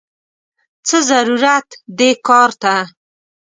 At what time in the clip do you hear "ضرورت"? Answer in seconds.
1.09-1.67